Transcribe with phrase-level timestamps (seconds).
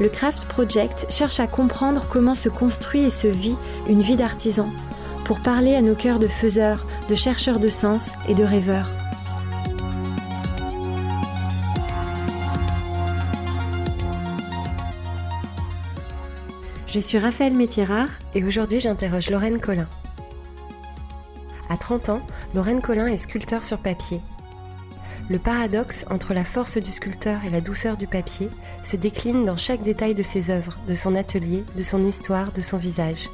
[0.00, 3.56] le Craft Project cherche à comprendre comment se construit et se vit
[3.88, 4.68] une vie d'artisan
[5.24, 8.90] pour parler à nos cœurs de faiseurs, de chercheurs de sens et de rêveurs.
[16.86, 19.86] Je suis Raphaël Métirard et aujourd'hui j'interroge Lorraine Collin.
[21.68, 22.22] À 30 ans,
[22.54, 24.22] Lorraine Collin est sculpteur sur papier.
[25.30, 28.48] Le paradoxe entre la force du sculpteur et la douceur du papier
[28.82, 32.62] se décline dans chaque détail de ses œuvres, de son atelier, de son histoire, de
[32.62, 33.28] son visage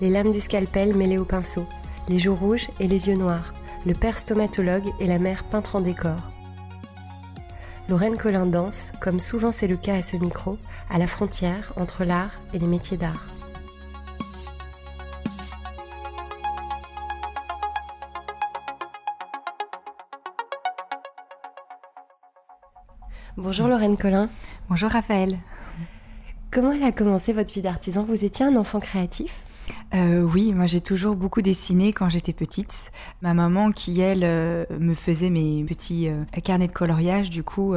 [0.00, 1.66] les lames du scalpel mêlées au pinceau,
[2.08, 3.52] les joues rouges et les yeux noirs,
[3.86, 6.30] le père stomatologue et la mère peintre en décor.
[7.88, 10.58] Lorraine Collin danse, comme souvent c'est le cas à ce micro,
[10.90, 13.33] à la frontière entre l'art et les métiers d'art.
[23.44, 24.30] Bonjour Lorraine Collin.
[24.70, 25.38] Bonjour Raphaël.
[26.50, 28.02] Comment elle a commencé votre vie d'artisan?
[28.02, 29.42] Vous étiez un enfant créatif?
[29.94, 32.90] Euh, oui, moi j'ai toujours beaucoup dessiné quand j'étais petite.
[33.20, 37.74] Ma maman qui, elle, euh, me faisait mes petits euh, carnets de coloriage, du coup,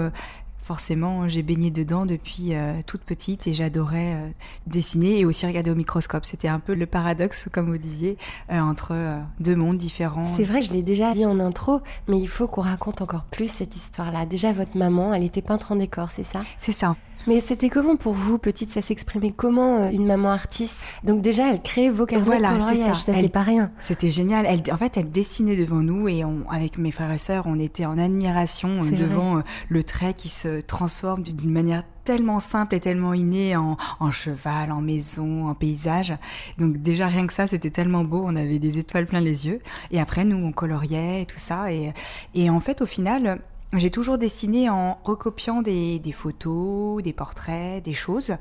[0.67, 2.51] forcément, j'ai baigné dedans depuis
[2.85, 4.33] toute petite et j'adorais
[4.65, 6.25] dessiner et aussi regarder au microscope.
[6.25, 8.17] C'était un peu le paradoxe, comme vous disiez,
[8.49, 8.93] entre
[9.39, 10.25] deux mondes différents.
[10.35, 11.79] C'est vrai, je l'ai déjà dit en intro,
[12.09, 14.25] mais il faut qu'on raconte encore plus cette histoire-là.
[14.25, 16.41] Déjà, votre maman, elle était peintre en décor, c'est ça?
[16.57, 16.97] C'est ça.
[17.27, 20.77] Mais c'était comment pour vous, petite Ça s'exprimait comment euh, une maman artiste?
[21.03, 22.93] Donc déjà, elle créait vos carnets voilà, c'est ça.
[22.95, 23.69] ça pas rien.
[23.79, 24.45] C'était génial.
[24.45, 27.59] Elle, en fait, elle dessinait devant nous et on, avec mes frères et sœurs, on
[27.59, 32.75] était en admiration euh, devant euh, le trait qui se transforme d'une manière tellement simple
[32.75, 36.13] et tellement innée en, en, cheval, en maison, en paysage.
[36.57, 39.59] Donc déjà rien que ça, c'était tellement beau, on avait des étoiles plein les yeux.
[39.91, 41.73] Et après, nous, on coloriait et tout ça.
[41.73, 41.91] Et,
[42.33, 43.41] et en fait, au final,
[43.73, 48.35] j'ai toujours dessiné en recopiant des, photos, des portraits, des choses,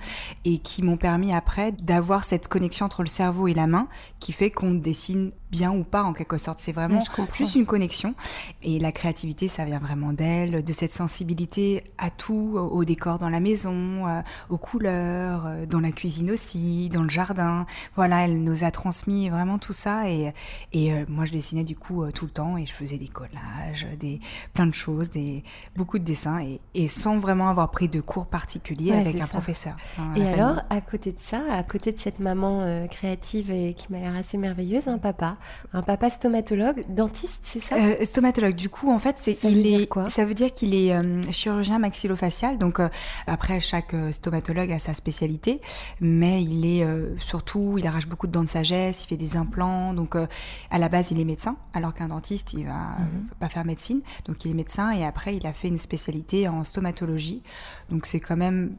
[0.44, 3.88] et qui m'ont permis après d'avoir cette connexion entre le cerveau et la main,
[4.20, 6.58] qui fait qu'on dessine bien ou pas en quelque sorte.
[6.58, 7.00] C'est vraiment
[7.32, 8.14] juste une connexion.
[8.62, 13.28] Et la créativité, ça vient vraiment d'elle, de cette sensibilité à tout, au décor dans
[13.28, 17.66] la maison, euh, aux couleurs, euh, dans la cuisine aussi, dans le jardin.
[17.94, 20.10] Voilà, elle nous a transmis vraiment tout ça.
[20.10, 20.32] Et,
[20.72, 23.86] et euh, moi, je dessinais du coup tout le temps et je faisais des collages,
[23.98, 24.20] des,
[24.52, 25.44] plein de choses, des,
[25.76, 29.76] beaucoup de dessins et, et sans vraiment avoir pris de cours particuliers avec un professeur.
[30.16, 33.98] et alors, à côté de ça, à côté de cette maman créative et qui m'a
[33.98, 35.35] l'air assez merveilleuse, un papa?
[35.72, 37.76] Un papa stomatologue, dentiste, c'est ça?
[37.76, 40.08] Euh, Stomatologue, du coup, en fait, c'est ça il est quoi?
[40.08, 42.58] ça veut dire qu'il est euh, chirurgien maxillofacial.
[42.58, 42.88] Donc euh,
[43.26, 45.60] après, chaque stomatologue a sa spécialité,
[46.00, 46.86] mais il est
[47.18, 49.94] surtout, il arrache beaucoup de dents de sagesse, il fait des implants.
[49.94, 53.28] Donc à la base, il est médecin, alors qu'un dentiste, il va, mhm.
[53.30, 54.00] va pas faire médecine.
[54.24, 57.42] Donc il est médecin et après, il a fait une spécialité en stomatologie.
[57.90, 58.76] Donc c'est quand même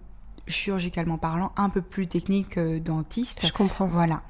[0.47, 3.45] chirurgicalement parlant, un peu plus technique que dentiste.
[3.45, 3.87] Je comprends.
[3.87, 4.21] Voilà.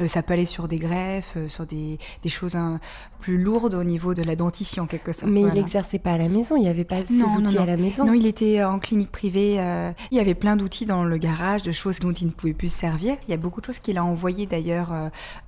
[0.00, 2.80] Euh, ça peut aller sur des greffes, euh, sur des, des choses hein,
[3.20, 5.30] plus lourdes au niveau de la dentition, en quelque sorte.
[5.30, 7.76] Mais il n'exerçait pas à la maison, il n'y avait pas ces outils à la
[7.76, 9.56] maison Non, il était en clinique privée.
[9.58, 12.54] Euh, il y avait plein d'outils dans le garage, de choses dont il ne pouvait
[12.54, 13.16] plus se servir.
[13.26, 14.92] Il y a beaucoup de choses qu'il a envoyées d'ailleurs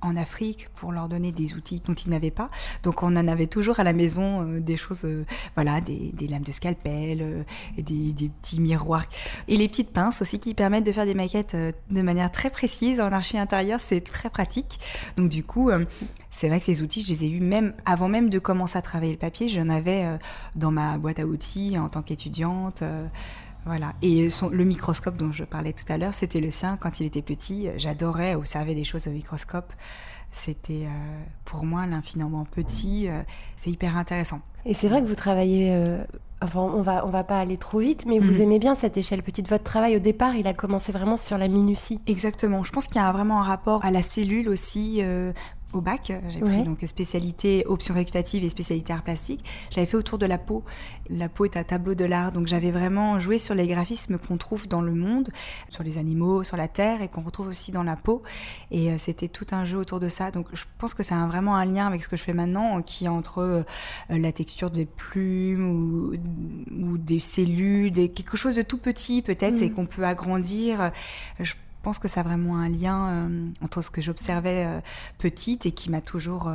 [0.01, 2.49] en Afrique pour leur donner des outils dont il n'avait pas.
[2.83, 5.07] Donc on en avait toujours à la maison des choses,
[5.55, 7.45] voilà, des, des, lames de scalpel,
[7.77, 9.05] des, des, petits miroirs.
[9.47, 12.99] Et les petites pinces aussi qui permettent de faire des maquettes de manière très précise
[13.01, 13.79] en archi intérieur.
[13.79, 14.79] C'est très pratique.
[15.17, 15.85] Donc du coup, euh,
[16.29, 18.83] c'est vrai que ces outils, je les ai eus même avant même de commencer à
[18.83, 19.47] travailler le papier.
[19.47, 20.17] J'en avais euh,
[20.55, 22.83] dans ma boîte à outils en tant qu'étudiante.
[22.83, 23.07] Euh,
[23.65, 23.93] voilà.
[24.03, 27.23] Et le microscope dont je parlais tout à l'heure, c'était le sien quand il était
[27.23, 27.67] petit.
[27.77, 29.73] J'adorais observer des choses au microscope.
[30.29, 30.87] C'était
[31.43, 33.09] pour moi l'infiniment petit.
[33.57, 34.39] c'est hyper intéressant.
[34.65, 35.75] Et c'est vrai que vous travaillez
[36.39, 38.41] Enfin, on va, on va pas aller trop vite, mais vous mhm.
[38.41, 39.49] aimez bien cette échelle petite.
[39.49, 41.99] Votre travail au départ, il a commencé vraiment sur la minutie.
[42.05, 42.63] Exactement.
[42.63, 45.01] Je pense qu'il y a vraiment un rapport à la cellule aussi.
[45.01, 45.33] Euh,
[45.73, 46.11] au bac.
[46.29, 49.43] J'ai pris donc spécialité option facultative et spécialité art plastique.
[49.69, 50.63] J'avais fait autour de la peau.
[51.09, 54.37] La peau est un tableau de l'art, donc j'avais vraiment joué sur les graphismes qu'on
[54.37, 55.29] trouve dans le monde,
[55.69, 58.23] sur les animaux, sur la terre et qu'on retrouve aussi dans la peau.
[58.71, 60.31] Et euh, c'était tout un jeu autour de ça.
[60.31, 63.05] Donc je pense que c'est vraiment un lien avec ce que je fais maintenant, qui
[63.05, 63.63] est entre euh,
[64.09, 66.13] la texture des plumes ou,
[66.71, 69.73] ou des cellules, des, quelque chose de tout petit peut-être, et mm.
[69.73, 70.91] qu'on peut agrandir.
[71.39, 71.53] Je
[71.87, 73.29] pense que ça a vraiment un lien
[73.61, 74.67] entre ce que j'observais
[75.19, 76.51] petite et qui m'a toujours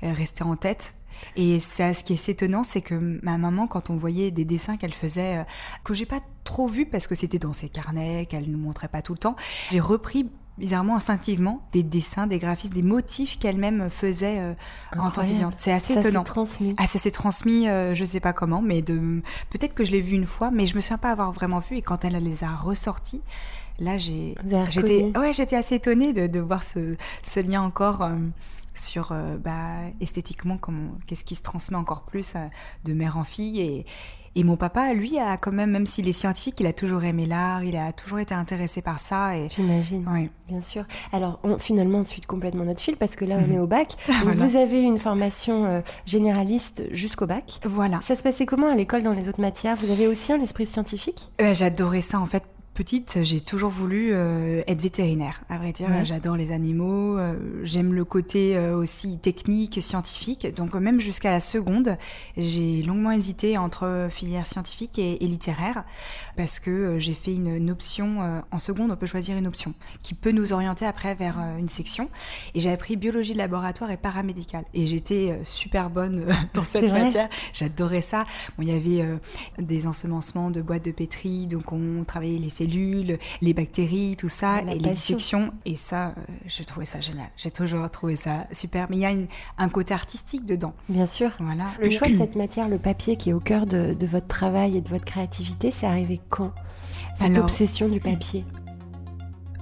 [0.00, 0.94] resté en tête.
[1.34, 2.94] Et ça, ce qui est étonnant, c'est que
[3.24, 5.44] ma maman, quand on voyait des dessins qu'elle faisait,
[5.82, 9.02] que j'ai pas trop vu parce que c'était dans ses carnets, qu'elle nous montrait pas
[9.02, 9.34] tout le temps,
[9.72, 14.54] j'ai repris bizarrement instinctivement des dessins, des graphismes, des motifs qu'elle-même faisait euh,
[14.96, 15.54] en tant qu'étudiante.
[15.56, 16.24] C'est assez ça étonnant.
[16.24, 16.74] Transmis.
[16.78, 20.00] Ah, ça s'est transmis, euh, je sais pas comment, mais de peut-être que je l'ai
[20.00, 21.76] vu une fois, mais je me souviens pas avoir vraiment vu.
[21.76, 23.22] Et quand elle les a ressortis,
[23.78, 24.34] là, j'ai,
[24.70, 28.02] j'étais, ouais, j'étais assez étonnée de, de voir ce, ce, lien encore.
[28.02, 28.16] Euh,
[28.74, 30.58] sur bah, esthétiquement
[31.06, 32.34] qu'est-ce qui se transmet encore plus
[32.84, 33.86] de mère en fille et,
[34.36, 37.24] et mon papa, lui, a quand même, même s'il est scientifique, il a toujours aimé
[37.24, 39.34] l'art, il a toujours été intéressé par ça.
[39.34, 39.48] Et...
[39.48, 40.28] J'imagine, oui.
[40.46, 40.84] bien sûr.
[41.10, 43.52] Alors, on, finalement, on suit complètement notre fil parce que là, on mhm.
[43.52, 43.94] est au bac.
[44.24, 47.60] Vous avez une formation euh, généraliste jusqu'au bac.
[47.64, 48.02] Voilà.
[48.02, 49.74] Ça se passait comment à l'école dans les autres matières?
[49.76, 51.30] Vous avez aussi un esprit scientifique?
[51.40, 52.44] Euh, J'adorais ça, en fait
[52.76, 55.40] petite, j'ai toujours voulu euh, être vétérinaire.
[55.48, 57.18] À vrai dire, j'adore les animaux.
[57.18, 60.54] Euh, j'aime le côté euh, aussi technique, scientifique.
[60.54, 61.96] Donc même jusqu'à la seconde,
[62.36, 65.84] j'ai longuement hésité entre filière scientifique et, littéraire
[66.36, 68.92] parce que j'ai fait une, option en seconde.
[68.92, 72.08] On peut choisir une option qui peut nous orienter après vers une section.
[72.54, 74.64] Et j'ai appris biologie de laboratoire et paramédicale.
[74.72, 77.28] Et j'étais super bonne dans cette matière.
[77.52, 78.24] J'adorais ça.
[78.56, 79.18] Bon, il y avait
[79.58, 82.76] des ensemencements de boîtes de pétri, donc on travaillait les cellules
[83.40, 85.52] les bactéries, tout ça, et les dissections.
[85.64, 86.12] Et ça, euh,
[86.46, 87.28] j'ai trouvé ça génial.
[87.36, 88.86] J'ai toujours trouvé ça super.
[88.90, 89.14] Mais il y a
[89.58, 90.74] un côté artistique dedans.
[90.88, 91.30] Bien sûr.
[91.40, 91.66] Voilà.
[91.80, 94.80] Le choix de cette matière, le papier, qui est au cœur de, votre travail et
[94.80, 96.52] de votre créativité, c'est arrivé quand
[97.16, 98.44] Cette obsession du papier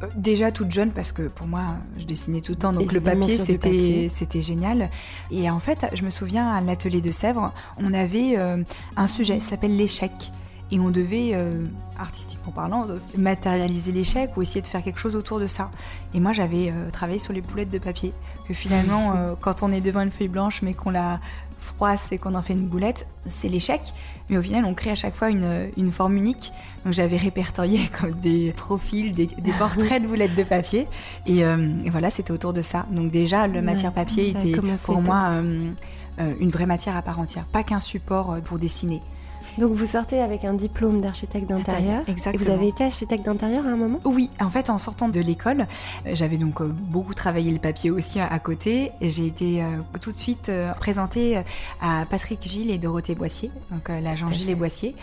[0.03, 3.01] euh, Déjà toute jeune parce que pour moi je dessinais tout le temps donc le
[3.01, 4.91] papier c'était c'était génial.
[5.31, 8.63] Et en fait je me souviens à l'atelier de Sèvres on avait euh,
[8.97, 10.33] un sujet s'appelle l'échec.
[10.71, 11.67] Et on devait, euh,
[11.99, 15.71] artistiquement parlant, matérialiser l'échec ou essayer de faire quelque chose autour de ça.
[16.15, 18.13] Et moi, j'avais euh, travaillé sur les boulettes de papier,
[18.49, 21.21] que finalement, euh, quand on est devant une feuille blanche, mais qu'on la
[21.65, 23.81] froisse et qu'on en fait une boulette, c'est l'échec.
[24.29, 26.53] Mais au final, on crée à chaque fois une, une forme unique.
[26.85, 29.29] Donc j'avais répertorié comme des profils, des,
[29.59, 30.87] portraits de boulettes de papier.
[31.27, 31.43] Et,
[31.91, 32.87] voilà, c'était autour de ça.
[32.91, 35.43] Donc déjà, le matière papier était pour moi
[36.19, 39.03] une vraie matière à part entière, pas qu'un support pour dessiner.
[39.59, 42.03] Donc vous sortez avec un diplôme d'architecte d'intérieur.
[42.09, 42.43] Exactement.
[42.43, 44.01] Et vous avez été architecte d'intérieur à un moment?
[44.05, 45.67] Oui, en fait en sortant de l'école,
[46.07, 48.91] euh, j'avais donc euh, beaucoup travaillé le papier aussi à côté.
[49.01, 51.43] J'ai été euh, tout de suite présentée
[51.81, 54.95] à Patrick Gilles et Dorothée Boissier, donc l'agent Gilles et Boissier.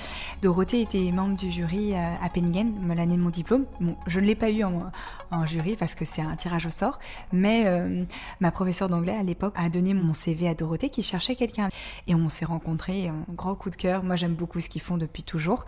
[0.41, 3.65] Dorothée était membre du jury à Penningen, l'année de mon diplôme.
[3.79, 4.83] Bon, je ne l'ai pas eu en,
[5.31, 6.99] en jury parce que c'est un tirage au sort.
[7.31, 8.03] Mais euh,
[8.39, 11.69] ma professeure d'anglais à l'époque a donné mon CV à Dorothée qui cherchait quelqu'un.
[12.07, 14.03] Et on s'est rencontrés, un grand coup de cœur.
[14.03, 15.65] Moi, j'aime beaucoup ce qu'ils font depuis toujours.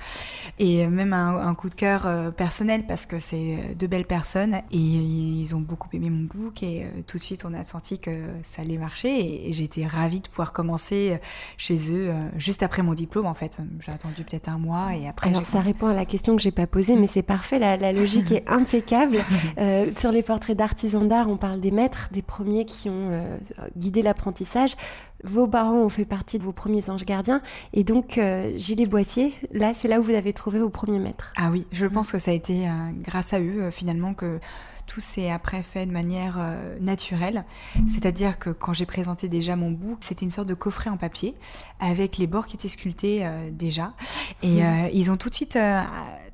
[0.60, 4.56] Et même un, coup de cœur euh, personnel parce que c'est euh, de belles personnes
[4.72, 6.64] et ils ont beaucoup aimé mon book.
[6.64, 9.48] Et tout de suite, on a senti que ça allait marcher.
[9.48, 11.20] Et, j'étais ravie de pouvoir commencer
[11.58, 13.28] chez eux juste après mon diplôme.
[13.28, 15.30] En fait, j'ai attendu peut-être un mois et après.
[15.30, 17.60] Alors, ça répond à la question que j'ai pas posée, mais c'est parfait.
[17.60, 19.19] La, la logique est impeccable.
[19.60, 23.38] Euh, sur les portraits d'artisans d'art, on parle des maîtres, des premiers qui ont euh,
[23.78, 24.76] guidé l'apprentissage.
[25.24, 27.42] Vos parents ont fait partie de vos premiers anges gardiens.
[27.74, 31.34] Et donc, euh, Gilles Boissier, là, c'est là où vous avez trouvé vos premiers maîtres.
[31.36, 32.68] Ah oui, je pense que ça a été
[33.00, 34.40] grâce à eux, finalement, que
[34.86, 36.38] tout s'est après fait de manière
[36.81, 37.46] naturelle.
[37.88, 41.36] C'est-à-dire que quand j'ai présenté déjà mon book, c'était une sorte de coffret en papier
[41.80, 43.94] avec les bords qui étaient sculptés déjà.
[44.42, 44.90] Et mmh.
[44.92, 45.57] ils ont tout de suite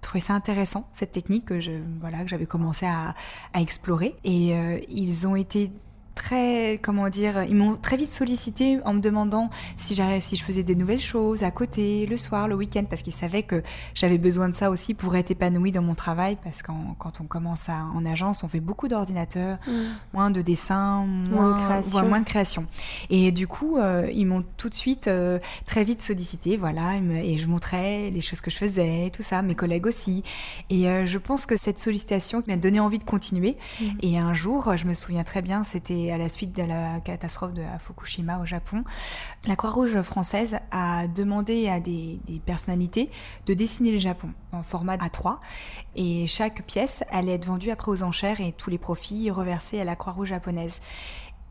[0.01, 3.15] trouvé ça intéressant, cette technique que je voilà que j'avais commencé à,
[3.53, 4.15] à, explorer.
[4.23, 5.71] Et euh, ils ont été
[6.15, 10.63] très, comment dire, ils m'ont très vite sollicité en me demandant si, si je faisais
[10.63, 13.63] des nouvelles choses à côté, le soir, le week-end, parce qu'ils savaient que
[13.93, 17.23] j'avais besoin de ça aussi pour être épanouie dans mon travail, parce que quand on
[17.25, 19.71] commence à, en agence, on fait beaucoup d'ordinateurs, mm.
[20.13, 21.57] moins de dessins, moins,
[22.03, 22.65] moins, de création.
[23.09, 27.37] Et du coup, euh, ils m'ont tout de suite, euh, très vite sollicité, voilà, et
[27.37, 30.23] je montrais les choses que je faisais, tout ça, mes collègues aussi.
[30.69, 33.57] Et euh, je pense que cette sollicitation m'a donné envie de continuer.
[33.79, 33.85] Mm.
[34.01, 37.53] Et un jour, je me souviens très bien, c'était à la suite de la catastrophe
[37.53, 38.83] de Fukushima au Japon,
[39.45, 43.09] la Croix-Rouge française a demandé à des, personnalités
[43.45, 45.37] de dessiner le Japon en format A3
[45.95, 49.83] et chaque pièce allait être vendue après aux enchères et tous les profits reversés à
[49.83, 50.81] la Croix-Rouge japonaise.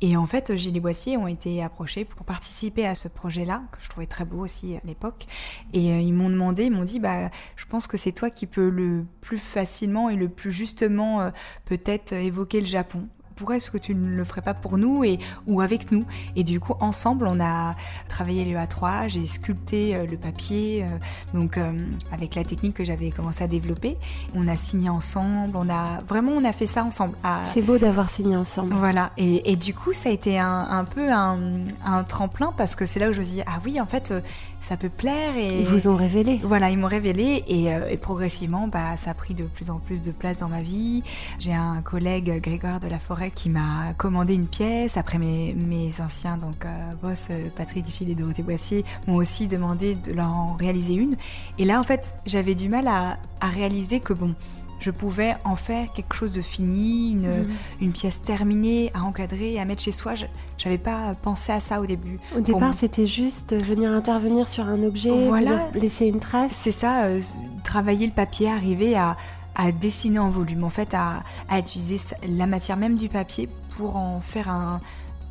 [0.00, 3.88] Et en fait, Gilles Boissier ont été approchés pour participer à ce projet-là, que je
[3.88, 5.26] trouvais très beau aussi à l'époque.
[5.72, 8.46] Et euh, ils m'ont demandé, ils m'ont dit, bah, je pense que c'est toi qui
[8.46, 11.30] peux le plus facilement et le plus justement euh,
[11.64, 15.20] peut-être évoquer le Japon pourquoi est-ce que tu ne le ferais pas pour nous et
[15.46, 16.04] ou avec nous?
[16.34, 17.76] Et du coup, ensemble, on a
[18.08, 20.98] travaillé le A3, j'ai sculpté euh, le papier, euh,
[21.32, 21.72] donc euh,
[22.12, 23.96] avec la technique que j'avais commencé à développer.
[24.34, 27.16] On a signé ensemble, on a vraiment, on a fait ça ensemble.
[27.54, 28.74] C'est beau d'avoir signé ensemble.
[28.74, 31.38] Voilà, et, du coup, ça a été un, peu un,
[31.84, 34.12] un, tremplin parce que c'est là où je me suis dit, ah oui, en fait,
[34.60, 35.36] ça peut plaire.
[35.36, 36.40] Et ils vous ont révélé.
[36.42, 39.78] Voilà, ils m'ont révélé et, euh, et, progressivement, bah, ça a pris de plus en
[39.78, 41.02] plus de place dans ma vie.
[41.38, 44.96] J'ai un collègue, Grégoire de la Forêt, qui m'a commandé une pièce.
[44.96, 49.48] Après, mes, mes anciens donc euh, boss, euh, Patrick Gilles et Dorothée Boissier, m'ont aussi
[49.48, 51.16] demandé de leur en réaliser une.
[51.58, 54.34] Et là, en fait, j'avais du mal à, à réaliser que bon,
[54.80, 57.50] je pouvais en faire quelque chose de fini, une, mhm.
[57.80, 60.14] une pièce terminée à encadrer, à mettre chez soi.
[60.14, 60.26] Je
[60.64, 62.18] n'avais pas pensé à ça au début.
[62.36, 65.68] Au départ, c'était juste venir intervenir sur un objet, voilà.
[65.74, 66.52] laisser une trace.
[66.52, 67.20] C'est ça, euh,
[67.64, 69.16] travailler le papier, arriver à,
[69.54, 73.96] à, dessiner en volume, en fait, à, à, utiliser la matière même du papier pour
[73.96, 74.80] en faire un,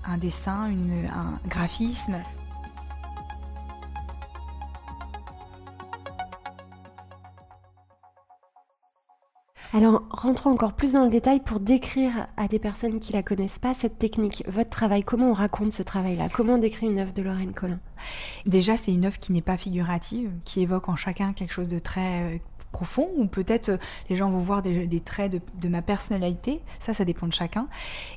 [0.06, 2.18] un dessin, une, un graphisme.
[9.78, 13.60] Alors, rentrons encore plus dans le détail pour décrire à des personnes qui la connaissent
[13.60, 15.04] pas cette technique, votre travail.
[15.04, 16.30] Comment on raconte ce travail-là?
[16.34, 17.78] Comment on décrit une œuvre de Lorraine Collin?
[18.48, 21.78] Déjà, c'est une œuvre qui n'est pas figurative, qui évoque en chacun quelque chose de
[21.78, 22.38] très euh,
[22.72, 23.78] profond, ou peut-être euh,
[24.10, 27.68] les gens vont voir des, traits de, de, ma personnalité, ça, ça dépend de chacun.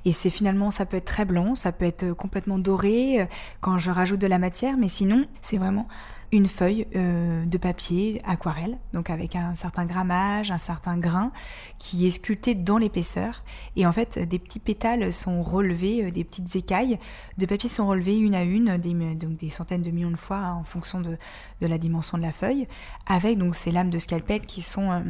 [0.06, 3.26] Et c'est finalement, ça peut être très blanc, ça peut être complètement doré euh,
[3.60, 5.88] quand je rajoute de la matière, mais sinon, c'est vraiment
[6.32, 11.32] une feuille euh, de papier aquarelle, donc avec un certain grammage, un certain grain,
[11.78, 13.42] qui est sculpté dans l'épaisseur.
[13.74, 16.98] Et en fait, des petits pétales sont relevés, euh, des petites écailles
[17.38, 20.62] de papier sont relevées une à une, des, donc centaines de millions de fois en
[20.62, 21.16] fonction de,
[21.60, 22.68] de, la dimension de la feuille,
[23.06, 25.00] avec donc ces lames de scalpel qui sont euh,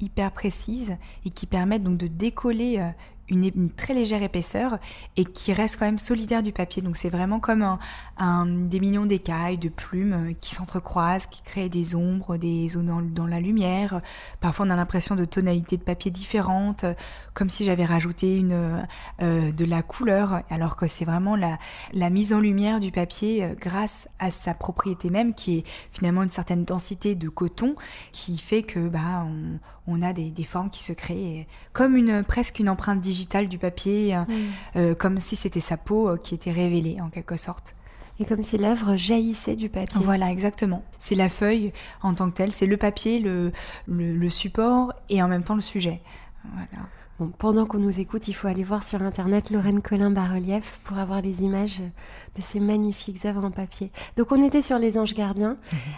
[0.00, 2.92] hyper précises et qui permettent donc de décoller
[3.28, 4.78] une, très légère épaisseur
[5.16, 6.82] et qui reste quand même solidaire du papier.
[6.82, 7.78] Donc c'est vraiment comme
[8.18, 13.12] un, des millions d'écailles, de plumes euh, qui s'entrecroisent, qui créent des ombres, des zones
[13.12, 14.00] dans, la lumière.
[14.40, 16.84] Parfois on a l'impression de tonalités de papier différentes,
[17.32, 18.86] comme si j'avais rajouté une,
[19.22, 21.58] euh, de la couleur, alors que c'est vraiment la,
[21.92, 26.22] la, mise en lumière du papier euh, grâce à sa propriété même, qui est finalement
[26.22, 27.74] une certaine densité de coton,
[28.12, 32.24] qui fait que bah, on, on a des, des, formes qui se créent comme une,
[32.24, 33.13] presque une empreinte digitale
[33.48, 34.34] du papier, mm.
[34.76, 37.74] euh, comme si c'était sa peau qui était révélée en quelque sorte.
[38.20, 40.00] Et comme si l'œuvre jaillissait du papier.
[40.02, 40.84] Voilà, exactement.
[40.98, 43.50] C'est la feuille en tant que telle, c'est le papier, le,
[43.88, 46.00] le, le support et en même temps le sujet.
[46.52, 46.86] Voilà
[47.38, 51.22] pendant qu'on nous écoute, il faut aller voir sur internet Lorraine Colin bas-relief pour avoir
[51.22, 51.80] les images
[52.36, 53.92] de ces magnifiques œuvres en papier.
[54.16, 55.56] Donc on était sur les anges gardiens.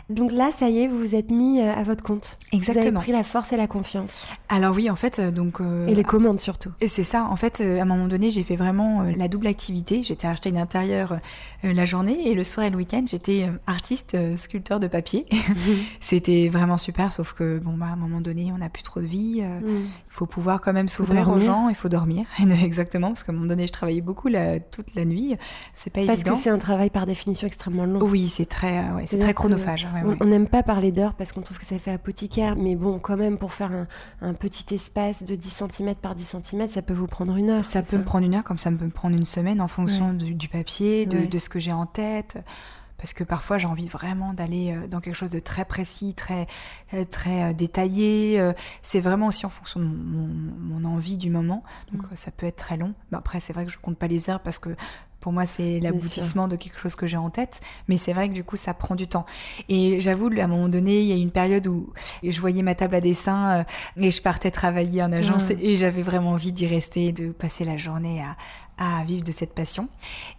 [0.09, 0.15] Mhm.
[0.15, 2.39] Donc là, ça y est, vous vous êtes mis euh, à votre compte.
[2.53, 2.83] Exactement.
[2.83, 4.29] Vous avez pris la force et la confiance.
[4.51, 5.61] Alors oui, en fait, euh, donc.
[5.61, 6.71] Euh, et les commandes surtout.
[6.81, 7.25] Et c'est ça.
[7.25, 10.03] En fait, à un moment donné, j'ai fait vraiment la double activité.
[10.03, 11.19] J'étais acheter une intérieure
[11.63, 15.27] la journée et le soir et le week-end, j'étais artiste sculpteur de papier.
[15.47, 15.77] Mhm.
[16.01, 19.01] C'était vraiment super, sauf que bon bah à un moment donné, on n'a plus trop
[19.01, 19.43] de vie.
[19.43, 19.63] Mhm.
[19.65, 21.69] Il faut pouvoir quand même s'ouvrir aux gens.
[21.69, 22.27] Il faut dormir.
[22.63, 25.37] Exactement, parce qu'à un moment donné, je travaillais beaucoup la, toute la nuit.
[25.75, 26.15] C'est pas évident.
[26.15, 28.01] Parce que c'est un travail par définition extrêmement long.
[28.03, 29.87] Oui, c'est très, euh, ouais, c'est très chronophage.
[30.21, 33.17] on n'aime pas parler d'heures parce qu'on trouve que ça fait apothicaire, mais bon, quand
[33.17, 33.87] même, pour faire un,
[34.21, 37.65] un petit espace de 10 cm par 10 cm, ça peut vous prendre une heure.
[37.65, 39.69] Ça peut me prendre une heure, comme ça me peut me prendre une semaine en
[39.69, 42.39] fonction du, papier, de, de, ce que j'ai en tête
[43.07, 46.49] parce que parfois j'ai envie vraiment d'aller euh, dans quelque chose de très précis, très
[46.93, 48.43] euh, très détaillé.
[48.83, 52.17] C'est vraiment aussi en fonction de mon, mon, envie du moment, donc mm.
[52.17, 52.95] ça peut être très long.
[53.13, 54.71] Mais après c'est vrai que je compte pas les heures parce que
[55.27, 58.33] pour moi, c'est l'aboutissement de quelque chose que j'ai en tête, mais c'est vrai que
[58.33, 59.27] du coup, ça prend du temps.
[59.69, 62.63] Et j'avoue, à un moment donné, il y a eu une période où je voyais
[62.63, 63.65] ma table à dessin euh,
[63.97, 67.77] et je partais travailler en agence et j'avais vraiment envie d'y rester, de passer la
[67.77, 68.37] journée à,
[68.79, 69.89] à vivre de cette passion.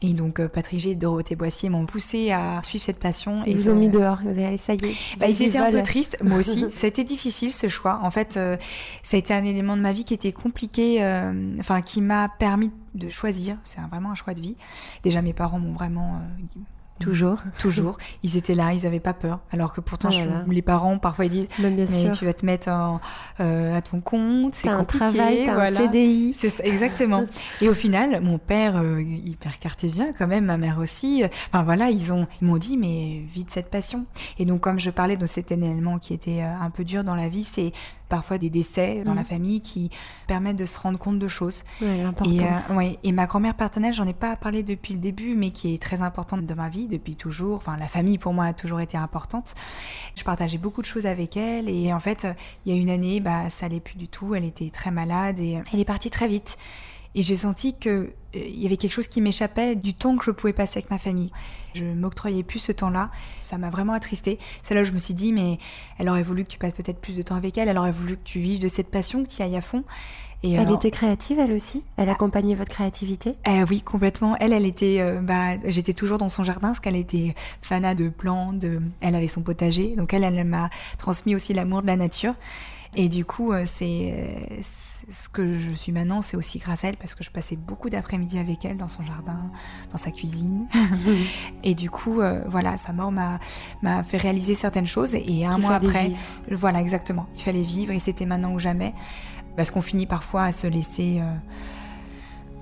[0.01, 3.43] Et donc euh, Patrick G et Dorothée Boissier m'ont poussé à suivre cette passion.
[3.45, 5.17] Ils vous ont mis dehors, allez, ça y est.
[5.17, 6.65] Bah, ils étaient un peu tristes, moi aussi.
[6.69, 7.99] ça a été difficile ce choix.
[8.03, 8.57] En fait, euh,
[9.03, 12.29] ça a été un élément de ma vie qui était compliqué, euh, enfin qui m'a
[12.39, 13.57] permis de choisir.
[13.63, 14.55] C'est vraiment un choix de vie.
[15.03, 16.19] Déjà, mes parents m'ont vraiment
[16.99, 17.39] Toujours.
[17.59, 17.97] Toujours.
[18.23, 19.39] Ils étaient là, ils n'avaient pas peur.
[19.51, 22.69] Alors que pourtant, oh les parents, parfois, ils disent Mais tu vas te mettre
[23.39, 25.03] euh, à ton compte, c'est compliqué.
[25.03, 26.33] un travail, un CDI.
[26.33, 27.25] C'est ça, exactement.
[27.61, 31.63] Et au final, mon père, euh, hyper cartésien quand même, ma mère aussi, euh, enfin
[31.63, 34.05] voilà, ils ont ils m'ont dit Mais vite cette passion.
[34.39, 37.29] Et donc, comme je parlais de cet événement qui était un peu dur dans la
[37.29, 37.73] vie, c'est
[38.09, 39.25] parfois des décès dans la mm.
[39.25, 39.89] famille qui
[40.27, 41.63] permettent de se rendre compte de choses.
[41.81, 45.73] et, euh, et ma grand-mère paternelle, j'en ai pas parlé depuis le début, mais qui
[45.73, 47.57] est très importante dans ma vie depuis toujours.
[47.57, 49.55] Enfin, la famille pour moi a toujours été importante.
[50.15, 52.27] Je partageais beaucoup de choses avec elle et en fait,
[52.65, 54.35] il y a une année, bah, ça allait plus du tout.
[54.35, 56.57] Elle était très malade et elle est partie très vite.
[57.17, 60.29] Et j'ai senti qu'il il y avait quelque chose qui m'échappait du temps que je
[60.29, 61.31] pouvais passer avec ma famille.
[61.73, 63.09] Je m'octroyais plus ce temps-là.
[63.41, 64.37] Ça m'a vraiment attristée.
[64.61, 65.57] C'est là où je me suis dit, mais
[65.97, 67.69] elle aurait voulu que tu passes peut-être plus de temps avec elle.
[67.69, 69.83] Elle aurait voulu que tu vives de cette passion, que tu y ailles à fond.
[70.43, 71.83] Et elle était créative, elle aussi?
[71.97, 73.35] Elle accompagnait votre créativité?
[73.47, 74.37] Euh, Oui, complètement.
[74.39, 74.97] Elle, elle était.
[74.99, 77.33] Euh, bah, J'étais toujours dans son jardin parce qu'elle était
[77.63, 78.63] fanat de plantes.
[79.01, 79.95] Elle avait son potager.
[79.95, 80.69] Donc, elle, elle m'a
[80.99, 82.35] transmis aussi l'amour de la nature.
[82.97, 84.61] Et du coup, euh, c'est
[85.09, 87.89] ce que je suis maintenant, c'est aussi grâce à elle parce que je passais beaucoup
[87.89, 89.51] d'après-midi avec elle dans son jardin,
[89.91, 90.67] dans sa cuisine.
[91.63, 95.15] et du coup, voilà, sa mort m'a fait réaliser certaines choses.
[95.15, 96.11] Et un mois après,
[96.51, 98.93] voilà, exactement, il fallait vivre et c'était maintenant ou jamais
[99.57, 101.35] parce qu'on finit parfois à se laisser, euh,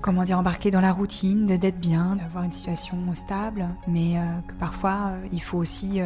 [0.00, 4.54] comment dire, embarquer dans la routine, d'être bien, d'avoir une situation stable, mais euh, que
[4.54, 6.00] parfois euh, il faut aussi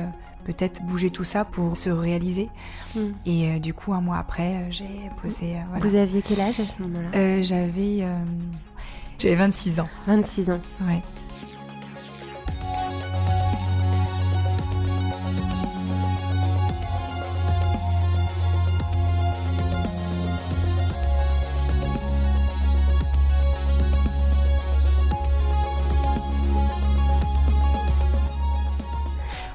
[0.45, 2.49] peut-être bouger tout ça pour se réaliser.
[2.95, 3.13] Hmm.
[3.27, 5.57] Et du coup, un mois après, j'ai posé.
[5.81, 7.43] Vous aviez quel âge à ce moment-là?
[7.43, 8.05] J'avais,
[9.19, 9.89] j'avais 26 ans.
[10.07, 10.61] 26 ans.
[10.83, 11.03] Ouais.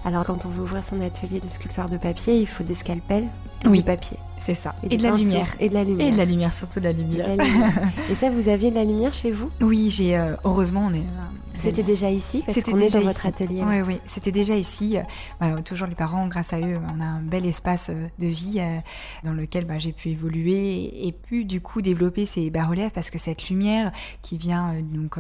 [0.06, 3.26] Alors quand on veut ouvrir son atelier de sculpteur de papier, il faut des scalpels
[3.64, 3.80] et oui.
[3.80, 4.18] du papier.
[4.38, 4.76] C'est ça.
[4.84, 5.56] Et, de la lumière.
[5.60, 6.08] Et de la lumière.
[6.08, 7.30] Et de la lumière, surtout de la lumière.
[8.12, 9.50] Et, ça, vous aviez de la lumière chez vous?
[9.62, 10.16] Oui, j'ai.
[10.16, 11.04] Euh, heureusement, on est.
[11.56, 13.64] Euh, c'était déjà ici parce qu'on est dans votre atelier.
[13.66, 14.98] Oui, oui, c'était déjà ici.
[15.42, 18.62] Euh, toujours les parents, grâce à eux, on a un bel espace de vie
[19.24, 23.18] dans lequel bah, j'ai pu évoluer et, pu du coup développer ces bas-reliefs parce que
[23.18, 25.18] cette lumière qui vient donc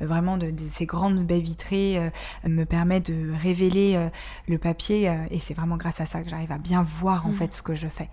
[0.00, 2.10] vraiment de, ces grandes baies vitrées
[2.44, 4.08] me permet de révéler
[4.48, 7.34] le papier et c'est vraiment grâce à ça que j'arrive à bien voir en mm.
[7.34, 8.10] fait ce que je fais.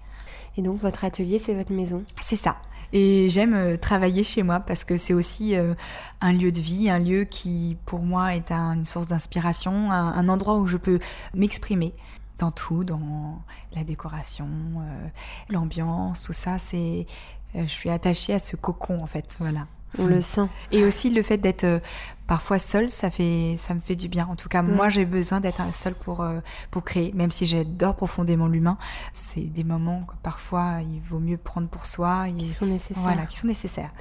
[0.58, 2.04] Et donc votre atelier, c'est votre maison?
[2.22, 2.58] C'est ça.
[2.94, 5.74] Et j'aime euh, travailler chez moi parce que c'est aussi euh,
[6.22, 10.60] un lieu de vie, un lieu qui pour moi est une source d'inspiration, un, endroit
[10.60, 11.00] où je peux
[11.34, 11.96] m'exprimer
[12.38, 13.42] dans tout, dans
[13.74, 15.08] la décoration, euh,
[15.50, 16.60] l'ambiance, tout ça.
[16.60, 17.08] C'est,
[17.56, 19.66] je suis attachée à ce cocon en fait, voilà.
[20.00, 20.48] On le sent.
[20.72, 21.82] Et aussi le fait d'être
[22.28, 24.28] parfois seul, ça, fait, ça me fait du bien.
[24.28, 26.40] En tout cas, moi, j'ai besoin d'être seul pour, euh,
[26.72, 27.12] pour créer.
[27.14, 28.78] Même si j'adore profondément l'humain,
[29.14, 32.26] c'est des moments que parfois il vaut mieux prendre pour soi.
[32.38, 33.04] Qui sont nécessaires.
[33.04, 33.92] Voilà, qui sont nécessaires.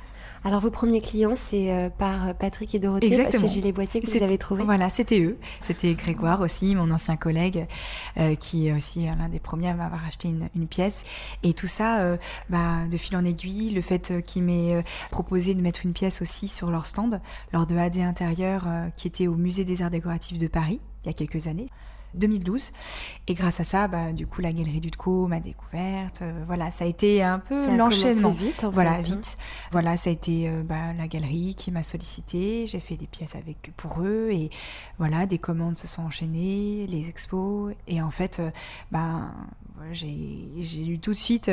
[0.44, 3.46] Alors vos premiers clients, c'est euh, par Patrick et Dorothée Exactement.
[3.46, 5.38] chez Gilles Boissier que vous avez trouvé Voilà, c'était eux.
[5.60, 7.66] C'était Grégoire aussi, mon ancien collègue,
[8.16, 11.04] euh, qui est aussi l'un des premiers à m'avoir acheté une, pièce.
[11.44, 12.16] Et tout ça, euh,
[12.50, 16.48] bah, de fil en aiguille, le fait qu'il m'ait proposé de mettre une pièce aussi
[16.48, 17.20] sur leur stand
[17.52, 21.10] lors de AD Intérieur qui était au Musée des Arts Décoratifs de Paris il y
[21.10, 21.66] a quelques années.
[22.14, 22.72] 2012.
[23.28, 26.22] Et grâce à ça, bah, du coup, la galerie Dutco m'a découverte.
[26.22, 28.32] Euh, voilà, ça a été un peu l'enchaînement.
[28.32, 29.00] vite, voilà, hein.
[29.00, 29.38] vite.
[29.70, 32.66] Voilà, ça a été euh, bah, la galerie qui m'a sollicité.
[32.66, 34.50] J'ai fait des pièces avec pour eux et
[34.98, 37.74] voilà, des commandes se sont enchaînées, les expos.
[37.86, 38.50] Et en fait, euh,
[38.90, 39.30] bah,
[39.92, 41.50] j'ai eu tout de suite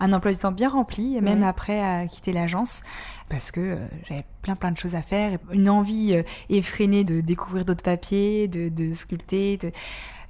[0.00, 2.82] un emploi du temps bien rempli, même après à quitter l'agence,
[3.28, 7.84] parce que j'avais plein plein de choses à faire, une envie effrénée de découvrir d'autres
[7.84, 9.72] papiers, de, de sculpter, de,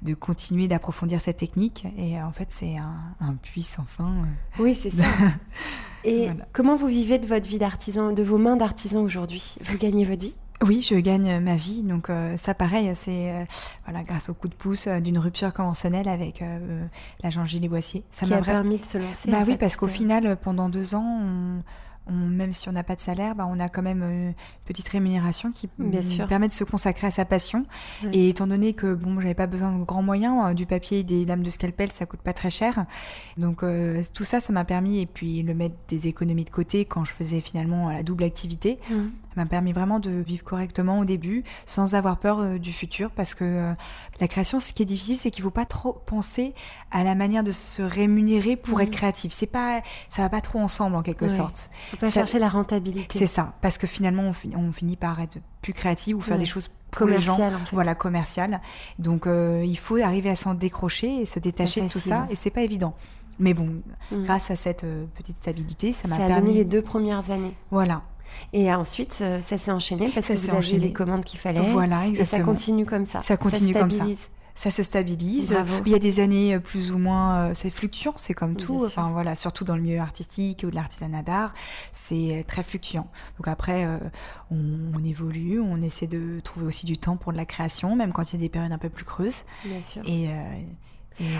[0.03, 1.85] de continuer d'approfondir cette technique.
[1.97, 4.11] Et en fait, c'est un, un, puits sans fin.
[4.11, 4.61] Euh.
[4.61, 5.05] Oui, c'est ça.
[6.03, 9.55] Et comment vous vivez de votre vie d'artisan, de vos mains d'artisan aujourd'hui?
[9.61, 10.35] Vous gagnez votre vie?
[10.63, 11.81] Oui, je gagne ma vie.
[11.83, 13.45] Donc euh, ça, pareil, c'est euh,
[13.85, 16.43] voilà, grâce au coup de pouce d'une rupture conventionnelle avec
[17.21, 18.03] l'agent Gilles Boissier.
[18.11, 19.31] Ça m'a permis de se lancer.
[19.31, 21.61] Bah oui, parce qu'au final, pendant deux ans, on,
[22.09, 24.33] même si on n'a pas de salaire, bah, on a quand même euh, une
[24.65, 27.65] petite rémunération qui permet de se consacrer à sa passion.
[28.11, 31.25] Et étant donné que bon, j'avais pas besoin de grands moyens, euh, du papier, des
[31.25, 32.85] lames de scalpel, ça coûte pas très cher.
[33.37, 36.85] Donc euh, tout ça, ça m'a permis, et puis le mettre des économies de côté
[36.85, 38.93] quand je faisais finalement la double activité, mmh.
[38.95, 43.33] ça m'a permis vraiment de vivre correctement au début, sans avoir peur du futur, parce
[43.33, 43.73] que
[44.19, 46.53] la création, ce qui est difficile, c'est qu'il faut pas trop penser
[46.91, 48.81] à la manière de se rémunérer pour mmh.
[48.81, 49.31] être créatif.
[49.31, 51.69] C'est pas, ça va pas trop ensemble en quelque sorte.
[51.93, 53.17] Faut pas chercher la rentabilité.
[53.17, 56.71] C'est ça, parce que finalement, on, finit par être plus créatif ou faire des choses
[56.91, 57.37] pour les gens,
[57.71, 58.61] voilà, commerciales.
[58.99, 62.35] Donc, euh, il faut arriver à s'en décrocher et se détacher de tout ça, et
[62.35, 62.95] c'est pas évident.
[63.39, 64.23] Mais bon, mm.
[64.23, 66.31] grâce à cette euh, petite stabilité, ça m'a permis.
[66.31, 67.55] Ça a donné les deux premières années.
[67.71, 68.03] Voilà.
[68.51, 71.71] Et ensuite, euh, ça s'est enchaîné parce que vous avez les commandes qu'il fallait.
[71.71, 72.41] Voilà, exactement.
[72.41, 73.21] Et ça continue comme ça.
[73.21, 74.05] Ça continue comme ça
[74.55, 75.55] ça se stabilise.
[75.85, 78.83] Il y a des années euh, plus ou moins, euh, c'est fluctuant, c'est comme tout.
[78.85, 81.53] Enfin voilà, surtout dans le milieu artistique ou de l'artisanat d'art,
[81.91, 83.07] c'est euh, très fluctuant.
[83.37, 83.87] Donc après,
[84.51, 88.31] on, évolue, on essaie de trouver aussi du temps pour de la création, même quand
[88.31, 89.43] il y a des périodes un peu plus creuses.
[89.65, 90.01] Bien sûr.
[90.05, 90.29] Et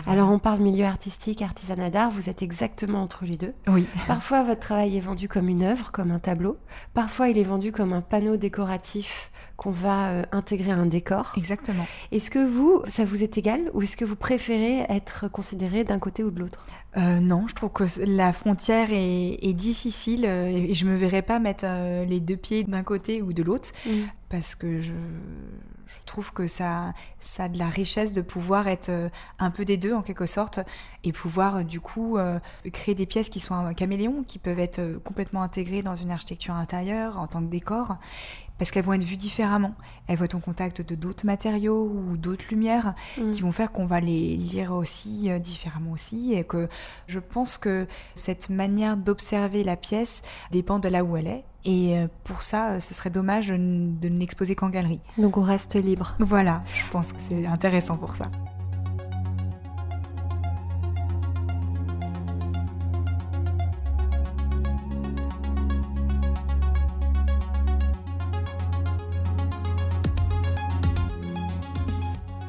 [0.05, 3.53] Alors on parle milieu artistique, artisanat d'art, vous êtes exactement entre les deux.
[3.67, 3.85] Oui.
[4.07, 6.57] Parfois votre travail est vendu comme une œuvre, comme un tableau.
[6.93, 11.33] Parfois il est vendu comme un panneau décoratif qu'on va euh, intégrer à un décor.
[11.37, 11.85] Exactement.
[12.11, 15.99] Est-ce que vous, ça vous est égal ou est-ce que vous préférez être considéré d'un
[15.99, 16.65] côté ou de l'autre?
[16.97, 21.39] Euh, non, je trouve que la frontière est, difficile euh, et je me verrais pas
[21.39, 21.65] mettre
[22.07, 23.91] les deux pieds d'un côté ou de l'autre mm.
[24.29, 24.93] parce que je,
[25.99, 29.65] je trouve que ça, ça a de la richesse de pouvoir être euh, un peu
[29.65, 30.59] des deux en quelque sorte
[31.03, 32.39] et pouvoir euh, du coup euh,
[32.71, 36.53] créer des pièces qui sont un caméléon, qui peuvent être complètement intégrées dans une architecture
[36.53, 37.97] intérieure en tant que décor
[38.57, 39.75] parce qu'elles vont être vues différemment.
[40.07, 43.31] Elles vont être en contact de d'autres matériaux ou d'autres lumières mm.
[43.31, 46.67] qui vont faire qu'on va les lire aussi différemment aussi et que
[47.07, 51.97] je pense que cette manière d'observer la pièce dépend de là où elle est et
[51.97, 55.01] euh, pour ça, euh, ce serait dommage de ne l'exposer qu'en galerie.
[55.17, 56.15] Donc on reste libre.
[56.19, 58.29] Voilà, je pense que c'est intéressant pour ça.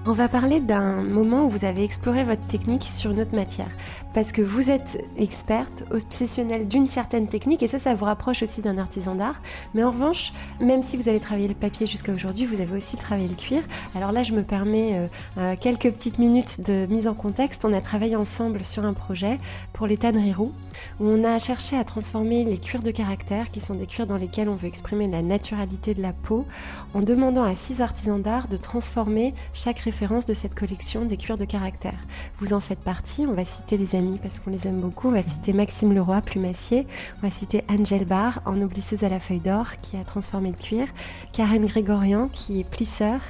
[0.07, 3.71] On va parler d'un moment où vous avez exploré votre technique sur une autre matière.
[4.13, 8.61] Parce que vous êtes experte, obsessionnelle d'une certaine technique, et ça, ça vous rapproche aussi
[8.61, 9.41] d'un artisan d'art.
[9.73, 12.99] Mais en revanche, même si vous avez travaillé le papier jusqu'à aujourd'hui, vous avez aussi
[12.99, 13.63] travaillé le cuir.
[13.95, 15.07] Alors là, je me permets euh,
[15.39, 17.65] euh, quelques petites minutes de mise en contexte.
[17.65, 19.39] On a travaillé ensemble sur un projet
[19.73, 20.53] pour les tanneries roux,
[21.01, 24.19] où on a cherché à transformer les cuirs de caractère, qui sont des cuirs dans
[24.19, 26.45] lesquels on veut exprimer la naturalité de la peau,
[26.93, 31.39] en demandant à six artisans d'art de transformer chaque référence de cette collection des cuirs
[31.39, 31.99] de caractère.
[32.39, 35.13] Vous en faites partie, on va citer les amis parce qu'on les aime beaucoup, on
[35.13, 36.87] va citer Maxime Leroy, plumassier,
[37.19, 40.63] on va citer Angel Barr, en oublisseuse à la feuille d'or, qui a transformé le
[40.63, 40.89] cuir,
[41.33, 43.21] Karen Grégorian, qui est plisseur,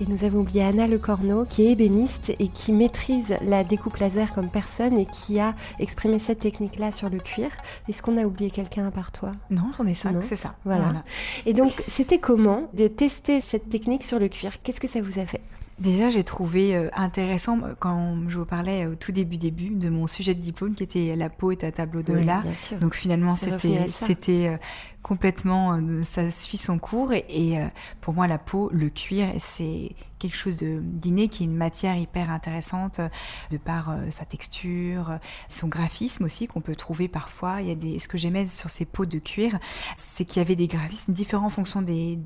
[0.00, 4.32] et nous avons oublié Anna Lecorneau, qui est ébéniste et qui maîtrise la découpe laser
[4.32, 7.50] comme personne et qui a exprimé cette technique-là sur le cuir.
[7.88, 9.32] Est-ce qu'on a oublié quelqu'un à part toi?
[9.50, 10.54] Non, j'en ai cinq, c'est ça.
[10.64, 11.04] voilà.
[11.46, 14.62] Et donc, c'était comment de tester cette technique sur le cuir?
[14.62, 15.40] Qu'est-ce que ça vous a fait?
[15.78, 19.88] Déjà, j'ai trouvé euh, intéressant euh, quand je vous parlais au tout début début de
[19.88, 22.44] mon sujet de diplôme qui était la peau est un tableau de l'art.
[22.80, 24.56] Donc finalement, c'était c'était euh,
[25.02, 27.58] complètement ça suit son cours et,
[28.00, 31.96] pour moi la peau, le cuir, c'est quelque chose de d'inné qui est une matière
[31.96, 33.00] hyper intéressante
[33.50, 37.62] de par sa texture, son graphisme aussi qu'on peut trouver parfois.
[37.62, 39.58] Il y a des ce que j'aimais sur ces peaux de cuir,
[39.96, 42.18] c'est qu'il y avait des graphismes différents en fonction des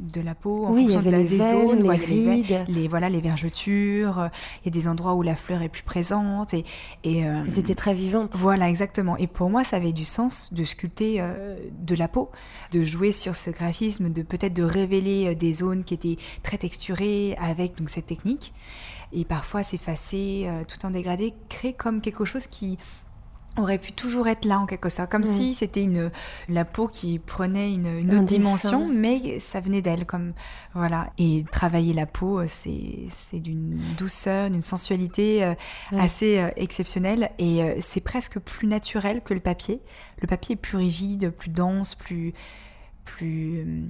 [0.00, 4.30] de la peau, en fonction de la, des zones, les, les voilà les vergetures.
[4.62, 6.64] Il y a des endroits où la fleur est plus présente et,
[7.02, 8.34] et euh, étaient très vivantes.
[8.36, 9.16] Voilà exactement.
[9.16, 12.08] Et pour moi, ça avait du sens de sculpter euh, de la
[12.72, 16.58] de jouer sur ce graphisme, de peut-être de révéler euh, des zones qui étaient très
[16.58, 18.54] texturées avec donc cette technique.
[19.12, 22.78] Et parfois s'effacer tout en dégradé, créer comme quelque chose qui
[23.56, 26.10] aurait pu toujours être là en quelque sorte, comme si c'était une
[26.48, 30.32] la peau qui prenait une, autre dimension, mais ça venait d'elle, comme
[30.74, 31.10] voilà.
[31.18, 35.54] Et travailler la peau, euh, c'est c'est d'une douceur, d'une sensualité euh,
[35.92, 39.80] assez euh, exceptionnelle, et c'est presque plus naturel que le papier.
[40.20, 42.32] Le papier est plus rigide, plus dense, plus
[43.04, 43.86] plus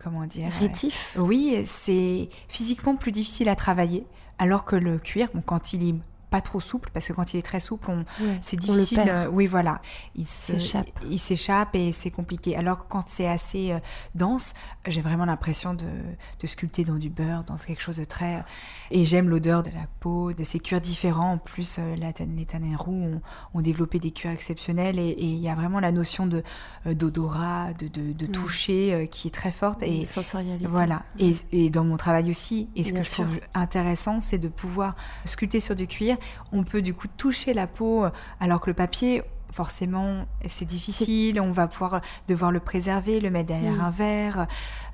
[0.00, 1.14] comment dire Rétif.
[1.18, 4.06] oui, c'est physiquement plus difficile à travailler,
[4.38, 5.94] alors que le cuir, bon, quand il est
[6.30, 8.04] pas trop souple parce que quand il est très souple, on,
[8.40, 9.04] c'est difficile.
[9.08, 9.80] Euh, oui, voilà,
[10.14, 10.88] il s'échappe.
[11.08, 12.56] Il s'échappe et c'est compliqué.
[12.56, 13.78] Alors que quand c'est assez euh,
[14.14, 14.54] dense,
[14.86, 15.86] j'ai vraiment l'impression de,
[16.40, 18.44] de, sculpter dans du beurre, dans quelque chose de très.
[18.90, 21.32] Et j'aime l'odeur de la peau, de ces cuirs différents.
[21.32, 23.20] En plus, euh, les tanins roux
[23.54, 26.44] ont, développé des cuirs exceptionnels et il y a vraiment la notion de
[26.86, 30.66] d'odorat, de, de, toucher qui est très forte et sensorialité.
[30.66, 31.02] Voilà.
[31.18, 34.94] Et, et, dans mon travail aussi, et ce que je trouve intéressant, c'est de pouvoir
[35.24, 36.17] sculpter sur du cuir
[36.52, 39.22] on peut du coup toucher la peau, euh, alors que le papier,
[39.52, 41.40] forcément, c'est difficile.
[41.40, 43.80] On va pouvoir devoir le préserver, le mettre derrière mm.
[43.80, 44.46] un verre.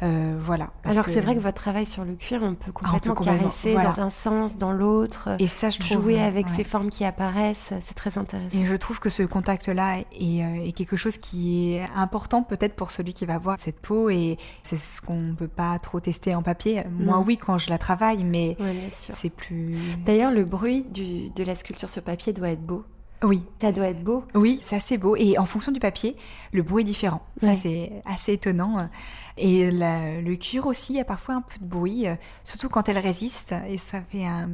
[0.03, 0.71] Euh, voilà.
[0.85, 4.01] Alors que c'est vrai que votre travail sur le cuir, on peut complètement, caresser dans
[4.01, 5.31] un sens, dans l'autre.
[5.39, 8.59] Et ça, je trouve, Jouer avec ces formes qui apparaissent, c'est très intéressant.
[8.59, 12.91] Et je trouve que ce contact-là est, euh, quelque chose qui est important peut-être pour
[12.91, 14.11] celui qui va voir cette peau.
[14.11, 16.85] Et c'est ce qu'on ne peut pas trop tester en papier.
[16.91, 18.57] Moi, oui, quand je la travaille, mais
[18.91, 19.77] c'est plus...
[20.05, 22.85] D'ailleurs, le bruit de la sculpture sur papier doit être beau.
[23.23, 23.45] Oui.
[23.61, 24.25] Ça doit être beau.
[24.35, 25.17] Oui, c'est assez beau.
[25.17, 26.17] Et en fonction du papier,
[26.53, 27.23] le bruit est différent.
[27.41, 28.89] Ça, c'est assez étonnant.
[29.37, 32.89] Et le cuir aussi, il y a parfois un peu de bruit, euh, surtout quand
[32.89, 33.55] elle résiste.
[33.69, 34.51] Et ça fait un,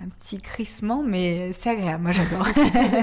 [0.00, 2.02] un petit crissement, mais c'est agréable.
[2.02, 2.46] Moi, j'adore.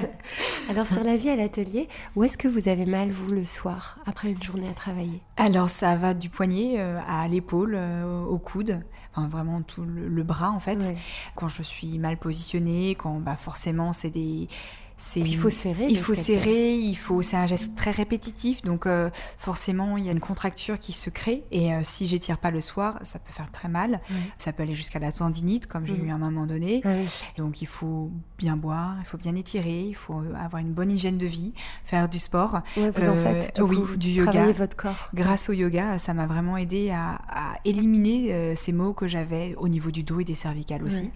[0.70, 4.00] Alors, sur la vie à l'atelier, où est-ce que vous avez mal, vous, le soir,
[4.06, 5.22] après une journée à travailler?
[5.38, 8.82] Alors, ça va du poignet euh, à l'épaule, euh, au coude,
[9.14, 10.96] enfin, vraiment tout le, bras, en fait.
[11.36, 14.48] Quand je suis mal positionnée, quand bah, forcément, c'est des
[15.16, 15.88] il faut serrer.
[15.90, 17.22] Il faut serrer, il faut.
[17.22, 21.10] C'est un geste très répétitif, donc euh, forcément il y a une contracture qui se
[21.10, 21.44] crée.
[21.52, 24.02] Et euh, si j'étire pas le soir, ça peut faire très mal.
[24.38, 26.06] Ça peut aller jusqu'à la tendinite, comme j'ai mm.
[26.06, 26.82] eu à un moment donné.
[27.38, 31.18] Donc il faut bien boire, il faut bien étirer, il faut avoir une bonne hygiène
[31.18, 31.54] de vie,
[31.86, 32.62] faire du sport.
[32.76, 34.52] vous en faites du oui, du yoga.
[34.52, 35.10] votre corps.
[35.14, 37.20] Grâce au yoga, ça m'a vraiment aidé à,
[37.66, 41.12] éliminer euh, ces maux que j'avais au niveau du dos et des cervicales aussi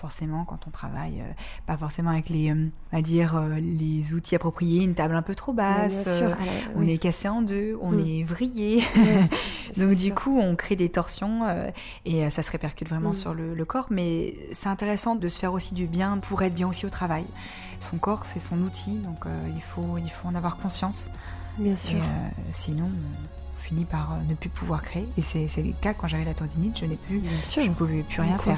[0.00, 1.32] forcément quand on travaille euh,
[1.66, 5.34] pas forcément avec les euh, à dire euh, les outils appropriés une table un peu
[5.34, 6.08] trop basse
[6.74, 8.06] on est cassé en deux on mm.
[8.06, 8.82] est vrillé.
[9.76, 11.42] Donc du coup on crée des torsions
[12.04, 13.14] et ça se répercute vraiment mm.
[13.14, 16.66] sur le, corps mais c'est intéressant de se faire aussi du bien pour être bien
[16.68, 17.24] aussi au travail.
[17.80, 21.10] Son corps c'est son outil donc il faut il faut en avoir conscience.
[21.58, 21.98] Bien sûr.
[22.52, 25.06] sinon on finit par ne plus pouvoir créer.
[25.18, 27.62] Et c'est le cas quand j'avais la tendinite je n'ai plus bien sûr.
[27.62, 28.56] je ne pouvais plus rien faire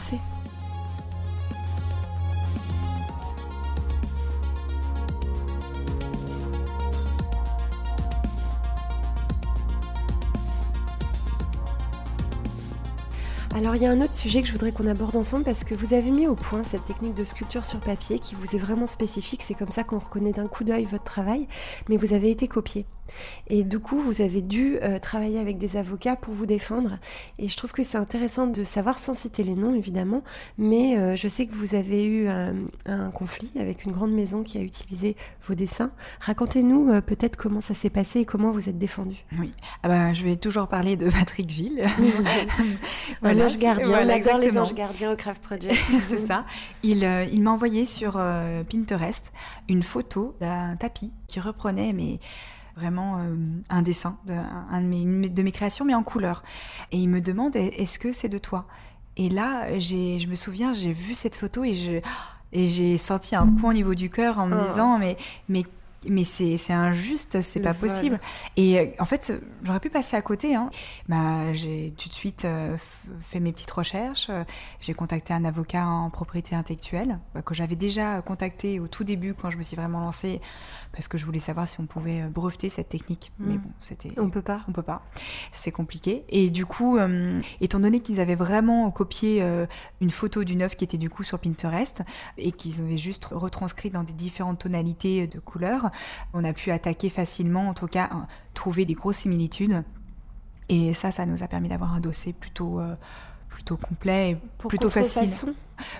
[13.54, 15.74] Alors il y a un autre sujet que je voudrais qu'on aborde ensemble parce que
[15.74, 18.86] vous avez mis au point cette technique de sculpture sur papier qui vous est vraiment
[18.86, 19.42] spécifique.
[19.42, 21.46] C'est comme ça qu'on reconnaît d'un coup d'œil votre travail,
[21.90, 22.86] mais vous avez été copié.
[23.48, 26.98] Et du coup, vous avez dû euh, travailler avec des avocats pour vous défendre.
[27.38, 30.22] Et je trouve que c'est intéressant de savoir, sans citer les noms évidemment,
[30.58, 34.58] mais euh, je sais que vous avez eu un, conflit avec une grande maison qui
[34.58, 35.90] a utilisé vos dessins.
[36.20, 39.16] Racontez-nous euh, peut-être comment ça s'est passé et comment vous êtes défendu.
[39.38, 41.84] Oui, ah ben, je vais toujours parler de Patrick Gilles.
[43.22, 45.74] voilà, ange gardien, voilà, on les anges gardiens au Craft Project.
[46.08, 46.46] c'est ça.
[46.82, 48.12] Il, il m'a envoyé sur
[48.70, 49.32] Pinterest
[49.68, 52.20] une photo d'un tapis qui reprenait mes
[52.76, 53.34] vraiment euh,
[53.68, 56.42] un dessin de, un de mes, de mes créations, mais en couleur.
[56.90, 58.66] Et il me demande est-ce que c'est de toi?
[59.16, 62.00] Et là, j'ai, je me souviens, j'ai vu cette photo et je
[62.54, 64.66] et j'ai senti un point au niveau du cœur en me oh.
[64.66, 65.16] disant mais
[65.48, 65.64] mais
[66.08, 68.20] mais c'est injuste, c'est pas possible.
[68.56, 70.54] Et euh, en fait, j'aurais pu passer à côté.
[70.54, 70.70] Hein.
[71.08, 72.76] Bah, j'ai tout de suite euh,
[73.20, 74.30] fait mes petites recherches.
[74.80, 79.34] J'ai contacté un avocat en propriété intellectuelle bah, que j'avais déjà contacté au tout début
[79.34, 80.40] quand je me suis vraiment lancée
[80.92, 83.32] parce que je voulais savoir si on pouvait euh, breveter cette technique.
[83.38, 83.58] Mais mm.
[83.58, 84.12] bon, c'était.
[84.18, 84.62] On peut pas.
[84.68, 85.02] On peut pas.
[85.52, 86.24] C'est compliqué.
[86.28, 86.98] Et du coup,
[87.60, 89.44] étant donné qu'ils avaient vraiment copié
[90.00, 92.02] une photo d'une œuvre qui était du coup sur Pinterest
[92.38, 95.90] et qu'ils avaient juste retranscrit dans des différentes tonalités de couleurs,
[96.32, 98.10] on a pu attaquer facilement, en tout cas,
[98.54, 99.82] trouver des grosses similitudes.
[100.68, 102.94] Et ça, ça nous a permis d'avoir un dossier plutôt, euh,
[103.48, 105.54] plutôt complet et plutôt facile.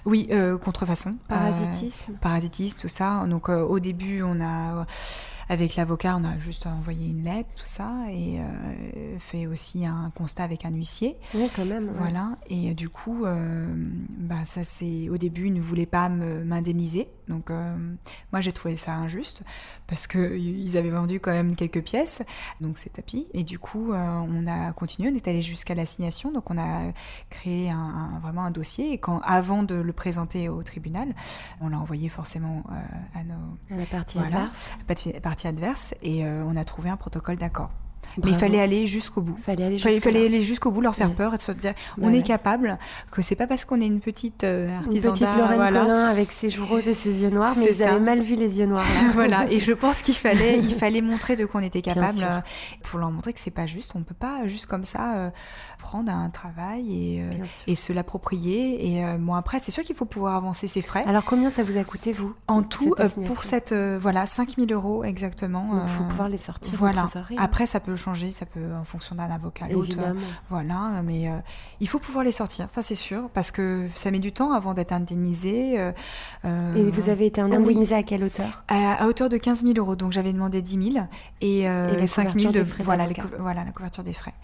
[0.05, 1.17] Oui, euh, contrefaçon.
[1.29, 2.13] Parasitisme.
[2.13, 3.27] Euh, parasitisme, tout ça.
[3.27, 4.87] Donc au début, on a
[5.53, 10.11] avec l'avocat, on a juste envoyé une lettre, tout ça, et euh, fait aussi un
[10.15, 11.19] constat avec un huissier.
[11.35, 11.91] Oui, quand même.
[11.95, 12.39] Voilà.
[12.49, 13.67] Et du coup, euh,
[14.09, 17.09] bah, ça c'est au début, ils ne voulaient pas m'indemniser.
[17.29, 17.77] Donc, euh,
[18.33, 19.43] moi, j'ai trouvé ça injuste
[19.87, 22.23] parce qu'ils avaient vendu quand même quelques pièces,
[22.63, 23.29] donc c'est tapis.
[23.35, 26.33] Et du coup, on a continué, on est allé jusqu'à l'assignation.
[26.33, 26.93] Donc, on a
[27.29, 28.95] créé un, vraiment un dossier.
[28.95, 31.15] Et quand, avant de le présenter au tribunal,
[31.61, 32.65] on l'a envoyé forcément
[33.15, 33.35] à nos.
[33.71, 34.73] À la partie adverse.
[35.23, 37.71] partie adverse et euh, on a trouvé un protocole d'accord.
[38.23, 39.37] Mais il fallait aller jusqu'au bout.
[39.37, 42.23] Fallait aller il fallait aller jusqu'au bout, leur faire peur et se dire on est
[42.23, 42.79] capable,
[43.11, 46.09] que c'est pas parce qu'on est une petite euh, artisan Une petite Lorraine voilà.
[46.09, 48.67] avec ses joues roses et ses yeux noirs, mais ils avaient mal vu les yeux
[48.67, 48.85] noirs.
[49.15, 52.41] voilà, et je pense qu'il fallait, il fallait montrer de quoi on était capable euh,
[52.83, 53.93] pour leur montrer que c'est pas juste.
[53.95, 55.33] On peut pas juste comme ça
[55.83, 58.93] prendre un travail et, euh, et se l'approprier.
[58.93, 61.03] Et euh, bon, après, c'est sûr qu'il faut pouvoir avancer ses frais.
[61.07, 65.05] Alors, combien ça vous a coûté, vous En tout, euh, pour cette, voilà, 5000 euros
[65.05, 65.83] exactement.
[65.83, 66.79] Il faut pouvoir les sortir.
[66.79, 67.09] Voilà.
[67.37, 69.97] Après, ça peut changer, ça peut en fonction d'un avocat l'autre.
[70.51, 71.29] Voilà, mais
[71.81, 74.75] il faut pouvoir les sortir, ça c'est sûr, parce que ça met du temps avant
[74.75, 75.75] d'être indemnisé.
[76.45, 78.65] et vous avez été indemnisé à quelle hauteur?
[78.69, 79.97] À, hauteur de 15 000 euros.
[79.97, 81.07] Donc, j'avais demandé 10 000
[81.41, 84.35] et, et 5 000 de, voilà, voilà, la couverture des frais.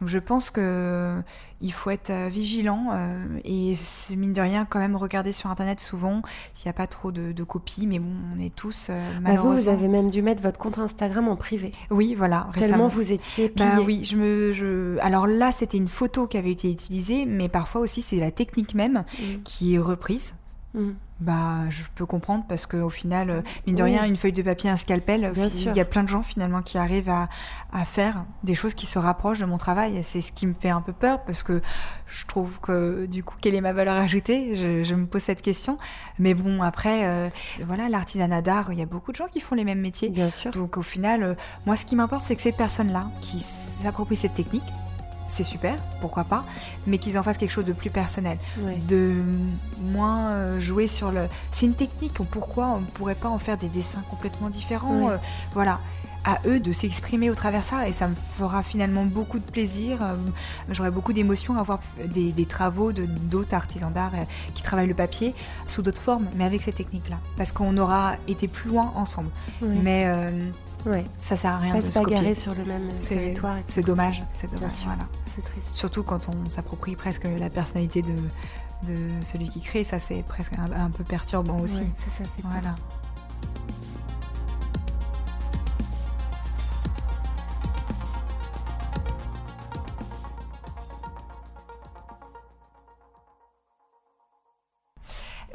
[0.00, 1.22] Donc je pense que
[1.60, 3.74] il faut être euh, vigilant euh, et
[4.16, 6.22] mine de rien quand même regarder sur internet souvent
[6.54, 7.86] s'il n'y a pas trop de, copies.
[7.86, 9.20] Mais bon, on est tous malheureusement.
[9.22, 11.72] Bah vous, vous avez même dû mettre votre compte Instagram en privé.
[11.90, 12.48] Oui, voilà.
[12.52, 12.68] Récemment.
[12.68, 13.68] Tellement vous étiez pillé.
[13.68, 14.98] Bah oui, je me, je...
[15.00, 18.74] alors là c'était une photo qui avait été utilisée, mais parfois aussi c'est la technique
[18.74, 19.04] même
[19.44, 20.34] qui est reprise
[20.74, 20.90] Mm.
[21.20, 24.70] Bah, je peux comprendre parce qu'au final, euh, mine de rien, une feuille de papier,
[24.70, 27.28] un scalpel, il y a plein de gens finalement qui arrivent à,
[27.72, 30.00] à faire des choses qui se rapprochent de mon travail.
[30.02, 31.60] C'est ce qui me fait un peu peur parce que
[32.06, 34.54] je trouve que du coup, quelle est ma valeur ajoutée?
[34.54, 35.78] Je, je, me pose cette question.
[36.20, 37.30] Mais bon, après, euh,
[37.66, 40.10] voilà, l'artisanat d'art, il y a beaucoup de gens qui font les mêmes métiers.
[40.10, 40.52] Bien sûr.
[40.52, 41.34] Donc au final, euh,
[41.66, 44.62] moi, ce qui m'importe, c'est que ces personnes-là qui s'approprient cette technique,
[45.28, 46.44] c'est super, pourquoi pas,
[46.86, 48.38] mais qu'ils en fassent quelque chose de plus personnel,
[48.88, 49.12] de
[49.78, 50.17] moins
[50.58, 51.28] jouer sur le.
[51.52, 55.16] C'est une technique, pourquoi on ne pourrait pas en faire des dessins complètement différents euh,
[55.52, 55.80] Voilà,
[56.24, 59.98] à eux de s'exprimer au travers ça, et ça me fera finalement beaucoup de plaisir.
[60.02, 60.14] Euh,
[60.70, 64.12] j'aurai beaucoup d'émotions à voir des, travaux de d'autres artisans d'art
[64.54, 65.34] qui travaillent le papier
[65.66, 69.30] sous d'autres formes, mais avec cette technique-là, parce qu'on aura été plus loin ensemble.
[69.62, 70.06] Mais
[70.86, 71.04] Ouais.
[71.20, 73.56] Ça sert à rien pas de se bagarrer sur le même territoire.
[73.66, 74.72] C'est dommage, c'est dommage.
[74.84, 75.04] Voilà.
[75.26, 75.74] C'est triste.
[75.74, 78.14] Surtout quand on s'approprie presque la personnalité de,
[78.84, 81.84] de celui qui crée, ça c'est presque un, peu perturbant aussi.
[81.96, 82.74] ça, ça fait voilà.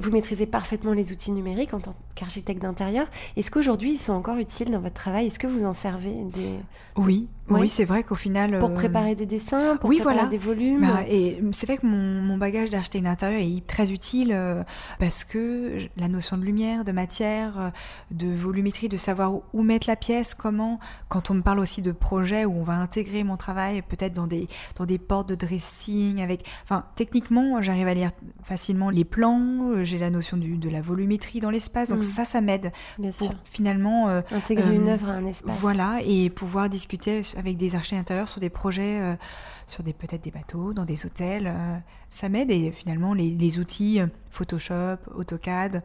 [0.04, 3.08] Vous maîtrisez parfaitement les outils numériques en tant qu'architecte d'intérieur.
[3.38, 5.28] Est-ce qu'aujourd'hui, ils sont encore utiles dans votre travail?
[5.28, 6.60] Est-ce que vous en servez des...
[6.98, 8.60] Oui, oui, c'est vrai qu'au final.
[8.60, 10.82] Pour euh, préparer des dessins, pour préparer des volumes?
[10.82, 14.64] Bah, et c'est vrai que mon, bagage d'architecte d'intérieur est très utile euh,
[15.00, 17.70] parce que la notion de lumière, de matière, euh,
[18.12, 20.80] de volumétrie, de savoir où, mettre la pièce, comment.
[21.10, 24.28] Quand on me parle aussi de projets où on va intégrer mon travail, peut-être dans
[24.28, 26.46] des, dans des portes de dressing, avec.
[26.64, 28.10] Enfin, techniquement, j'arrive à lire
[28.44, 32.02] facilement les plans, j'ai la notion du, de la volumétrie dans l'espace, donc mm.
[32.02, 32.72] ça, ça m'aide
[33.18, 34.08] pour finalement.
[34.32, 35.58] intégrer une œuvre à un espace.
[35.60, 39.16] Voilà, et pouvoir discuter avec des architectes intérieurs sur des projets, euh,
[39.68, 41.48] sur des peut-être des bateaux, dans des hôtels.
[41.48, 41.78] Euh,
[42.10, 45.84] ça m'aide et finalement les, outils euh, Photoshop, AutoCAD,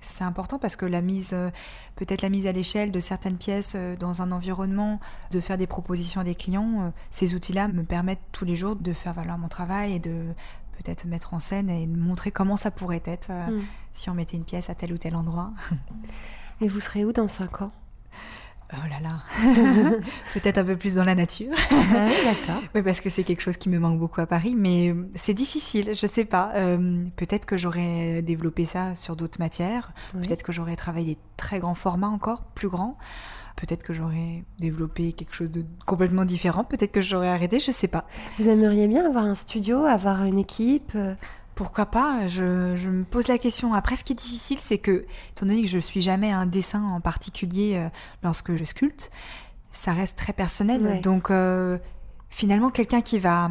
[0.00, 1.32] c'est important parce que la mise,
[1.94, 4.98] peut-être la mise à l'échelle de certaines pièces dans un environnement,
[5.30, 8.92] de faire des propositions à des clients, ces outils-là me permettent tous les jours de
[8.92, 10.34] faire valoir mon travail et de
[10.78, 13.62] peut-être mettre en scène et montrer comment ça pourrait être mm.
[13.92, 15.52] si on mettait une pièce à tel ou tel endroit.
[16.60, 17.72] et vous serez où dans 5 ans?
[18.74, 19.20] Oh là là,
[20.32, 21.52] peut-être un peu plus dans la nature.
[21.70, 22.62] Ah oui, d'accord.
[22.74, 25.34] oui, parce que c'est quelque chose qui me manque beaucoup à Paris, mais euh, c'est
[25.34, 26.52] difficile, je sais pas.
[26.54, 29.92] Euh, peut-être que j'aurais développé ça sur d'autres matières.
[30.12, 32.96] Peut-être que j'aurais travaillé des très grands formats encore, plus grands.
[33.56, 36.64] Peut-être que j'aurais développé quelque chose de complètement différent.
[36.64, 38.06] Peut-être que j'aurais arrêté, je sais pas.
[38.38, 41.14] Vous aimeriez bien avoir un studio, avoir une équipe euh,
[41.54, 42.26] pourquoi pas?
[42.28, 42.42] Je,
[42.88, 43.74] me pose la question.
[43.74, 46.82] Après, ce qui est difficile, c'est que, étant donné que je suis jamais un dessin
[46.82, 47.88] en particulier euh,
[48.22, 49.10] lorsque je sculpte,
[49.70, 51.02] ça reste très personnel.
[51.02, 51.78] Donc, euh,
[52.30, 53.50] finalement, quelqu'un qui va,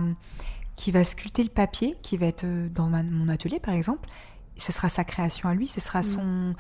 [0.76, 4.10] qui va sculpter le papier, qui va être dans mon atelier, par exemple,
[4.58, 6.04] ce sera sa création à lui, ce sera mm.
[6.04, 6.56] son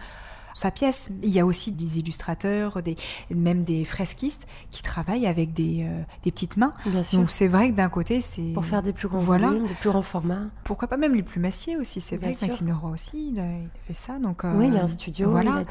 [0.53, 1.09] sa pièce.
[1.23, 2.95] Il y a aussi des illustrateurs, des,
[3.33, 6.73] même des fresquistes qui travaillent avec des, euh, des petites mains.
[7.13, 8.53] Donc c'est vrai que d'un côté, c'est...
[8.53, 9.47] Pour faire des plus grands voilà.
[9.47, 10.47] volumes, des plus grands formats.
[10.63, 13.47] Pourquoi pas même les plus massiers aussi, c'est vrai que Maxime Leroy aussi, il a,
[13.87, 14.19] fait ça.
[14.19, 15.31] Donc, oui, il a un studio.
[15.31, 15.63] Voilà.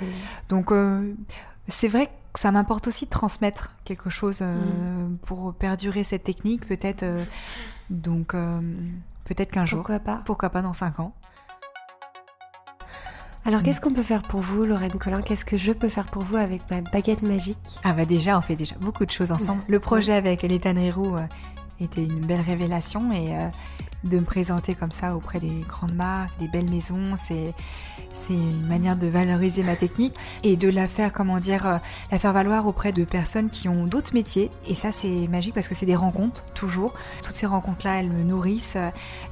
[0.48, 1.14] Donc euh,
[1.68, 5.18] c'est vrai que ça m'importe aussi de transmettre quelque chose euh, mm.
[5.18, 7.04] pour perdurer cette technique, peut-être.
[7.90, 8.34] donc
[9.24, 9.80] peut-être qu'un jour.
[9.80, 11.12] Pourquoi pas Pourquoi pas dans cinq ans.
[13.46, 15.22] Alors, qu'est-ce qu'on peut faire pour vous, Lorraine Collin?
[15.22, 17.56] Qu'est-ce que je peux faire pour vous avec ma baguette magique?
[17.82, 19.62] Ah bah déjà, on fait déjà beaucoup de choses ensemble.
[19.66, 21.26] Le projet avec Léta Roux euh,
[21.80, 23.48] était une belle révélation et euh,
[24.04, 27.54] de me présenter comme ça auprès des grandes marques, des belles maisons, c'est
[28.30, 31.76] une manière de valoriser ma technique et de la faire, comment dire, euh,
[32.10, 34.50] la faire valoir auprès de personnes qui ont d'autres métiers.
[34.66, 36.94] Et ça, c'est magique parce que c'est des rencontres, toujours.
[37.22, 38.78] Toutes ces rencontres-là, elles me nourrissent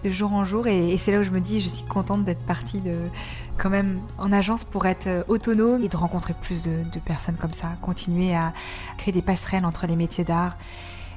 [0.05, 2.45] de jour en jour et, c'est là où je me dis, je suis contente d'être
[2.45, 3.09] partie de,
[3.59, 7.53] quand même en agence pour être euh, autonome et de rencontrer plus de, personnes comme
[7.53, 8.53] ça, continuer à
[8.97, 10.57] créer des passerelles entre les métiers d'art,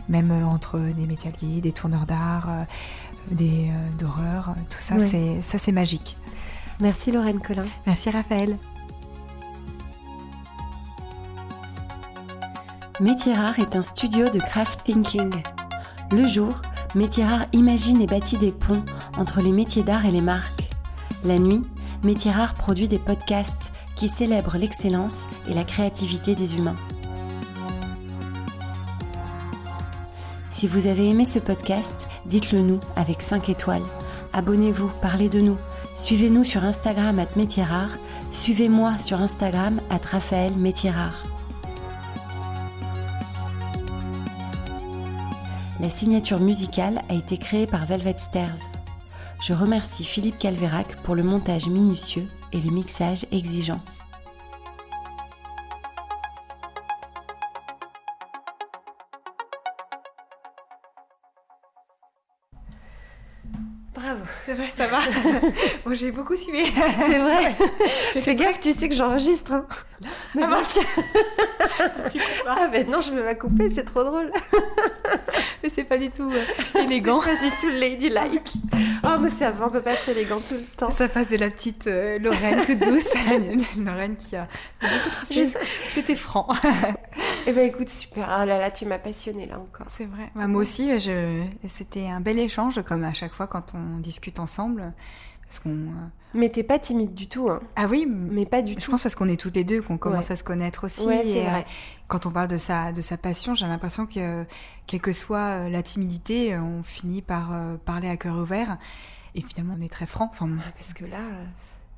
[0.10, 2.64] même euh, entre des métalliers, des tourneurs d'art, euh,
[3.30, 6.18] des d'horreur, tout ça, c'est ça c'est magique.
[6.80, 7.66] Merci Lorraine Collin.
[7.86, 8.58] Merci Raphaël.
[13.00, 15.32] Métier Rare est un studio de craft thinking.
[16.12, 16.62] Le jour,
[16.94, 18.84] Métier Rare imagine et bâtit des ponts
[19.18, 20.70] entre les métiers d'art et les marques.
[21.24, 21.64] La nuit,
[22.04, 26.76] Métier Rare produit des podcasts qui célèbrent l'excellence et la créativité des humains.
[30.52, 33.86] Si vous avez aimé ce podcast, dites-le nous avec 5 étoiles.
[34.34, 35.58] Abonnez-vous, parlez de nous.
[35.96, 37.94] Suivez-nous sur Instagram at Métier Rare.
[38.34, 40.92] Suivez-moi sur Instagram at Raphaël Métier
[45.80, 48.70] La signature musicale a été créée par Velvet Stairs.
[49.42, 53.82] Je remercie Philippe Calvérac pour le montage minutieux et le mixage exigeant.
[64.12, 64.26] Bravo.
[64.45, 64.99] C'est vrai, ça va.
[65.86, 66.66] Moi, j'ai beaucoup suivi.
[66.66, 67.55] C'est vrai.
[68.22, 69.53] Fais gaffe, tu sais que j'enregistre.
[69.53, 69.66] Hein.
[70.36, 70.62] Mais ah,
[72.12, 74.32] tu Ah, mais non, je vais la couper, c'est trop drôle.
[75.64, 77.22] mais c'est pas du tout euh, élégant.
[77.22, 78.53] pas du tout ladylike.
[79.03, 80.91] Oh, mais ça va, on peut pas être élégant tout le temps.
[80.91, 84.47] Ça passe de la petite euh, Lorraine toute douce à la Lorraine qui a
[84.82, 85.34] beaucoup trop
[85.89, 86.47] C'était franc.
[87.48, 88.30] Eh ben écoute, super.
[88.30, 89.88] Ah là là, tu m'as passionnée là encore.
[89.89, 90.32] C'est vrai.
[90.36, 91.44] Bah, moi aussi, je...
[91.66, 94.94] c'était un bel échange, comme à chaque fois quand on discute ensemble.
[95.52, 95.70] Parce qu'on.
[95.70, 97.50] Euh, mais t'es pas timide du tout.
[97.50, 97.62] Hein.
[97.76, 98.82] Ah oui, mais pas du tout.
[98.82, 101.06] Je pense parce qu'on est toutes les deux qu'on commence à se connaître aussi.
[101.06, 101.66] Ouais, et, vrai.
[102.08, 104.46] quand on parle de sa de sa passion, j'ai l'impression que
[104.88, 108.78] quelle que soit euh, la timidité, on finit par euh, parler à cœur ouvert.
[109.36, 110.30] Et finalement, on est très franc.
[110.32, 111.20] Enfin, parce que là,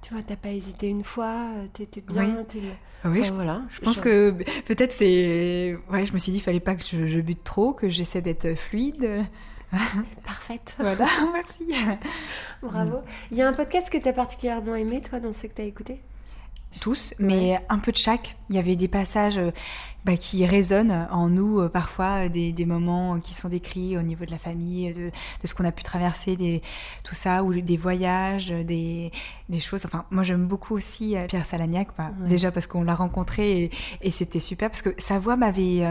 [0.04, 2.46] tu vois, t'as pas hésité une fois, t'étais bien.
[2.54, 2.62] Oui,
[3.06, 4.32] oui je, voilà, je pense que
[4.66, 5.78] peut-être c'est.
[5.90, 8.22] Ouais, je me suis dit, il fallait pas que je, je bute trop, que j'essaie
[8.22, 9.26] d'être fluide.
[10.26, 10.76] Parfaite.
[10.78, 11.74] Voilà, merci.
[12.62, 13.00] Bravo.
[13.32, 15.62] Il y a un podcast que tu as particulièrement aimé, toi, dans ceux que tu
[15.62, 16.02] as écoutés?
[16.80, 18.36] Tous, mais un peu de chaque.
[18.50, 19.52] Il y avait des passages euh,
[20.06, 24.32] bah, qui résonnent en nous, euh, parfois des, moments qui sont décrits au niveau de
[24.32, 25.12] la famille, de,
[25.44, 26.62] ce qu'on a pu traverser, des,
[27.04, 29.12] tout ça, ou des voyages, des,
[29.60, 29.86] choses.
[29.86, 31.90] Enfin, moi j'aime beaucoup aussi euh, Pierre Salagnac,
[32.28, 33.72] déjà parce qu'on l'a rencontré
[34.02, 35.84] et, c'était super, parce que sa voix m'avait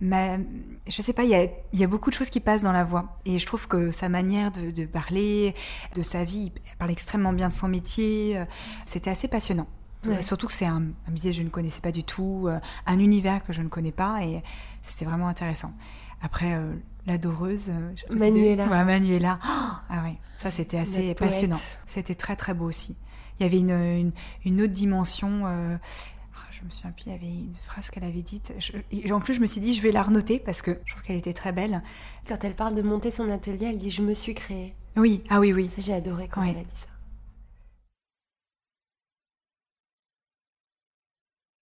[0.00, 0.38] ma,
[0.86, 1.30] je sais pas, il
[1.72, 3.16] y a, beaucoup de choses qui passent dans la voix.
[3.24, 5.54] Et je trouve que sa manière de, parler,
[5.94, 8.38] de sa vie, il parle extrêmement bien de son métier.
[8.38, 8.44] Euh,
[8.84, 9.66] c'était assez passionnant.
[10.20, 13.42] Surtout que c'est un, métier que je ne connaissais pas du tout, euh, un univers
[13.42, 14.42] que je ne connais pas, et
[14.82, 15.72] c'était vraiment intéressant.
[16.22, 16.74] Après, euh,
[17.06, 17.72] l'adoreuse.
[18.10, 18.68] Manuela.
[18.68, 19.38] Ouais, Manuela.
[19.42, 21.60] ah ouais, ça c'était assez passionnant.
[21.86, 22.96] C'était très très beau aussi.
[23.38, 24.12] Il y avait une,
[24.44, 25.44] une, autre dimension
[26.60, 28.52] je me souviens plus, il y avait une phrase qu'elle avait dite.
[29.10, 31.16] en plus, je me suis dit, je vais la renoter parce que je trouve qu'elle
[31.16, 31.82] était très belle.
[32.26, 34.74] Quand elle parle de monter son atelier, elle dit Je me suis créée.
[34.96, 35.70] Oui, ah oui, oui.
[35.78, 36.86] J'ai adoré quand elle a dit ça.